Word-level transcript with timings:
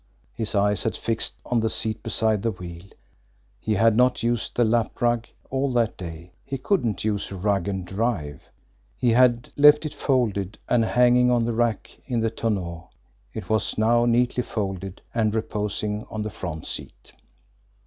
His 0.33 0.55
eyes 0.55 0.81
had 0.81 0.97
fixed 0.97 1.35
on 1.45 1.59
the 1.59 1.69
seat 1.69 2.01
beside 2.01 2.41
the 2.41 2.49
wheel. 2.49 2.81
He 3.59 3.75
had 3.75 3.95
not 3.95 4.23
used 4.23 4.55
the 4.55 4.65
lap 4.65 4.99
rug 4.99 5.27
all 5.51 5.71
that 5.73 5.95
day, 5.95 6.31
he 6.43 6.57
couldn't 6.57 7.03
use 7.05 7.29
a 7.29 7.35
rug 7.35 7.67
and 7.67 7.85
drive, 7.85 8.49
he 8.97 9.11
had 9.11 9.51
left 9.55 9.85
it 9.85 9.93
folded 9.93 10.57
and 10.67 10.83
hanging 10.83 11.29
on 11.29 11.45
the 11.45 11.53
rack 11.53 11.95
in 12.07 12.19
the 12.19 12.31
tonneau 12.31 12.89
it 13.31 13.47
was 13.47 13.77
now 13.77 14.05
neatly 14.05 14.41
folded 14.41 15.03
and 15.13 15.35
reposing 15.35 16.03
on 16.09 16.23
the 16.23 16.31
front 16.31 16.65
seat! 16.65 17.13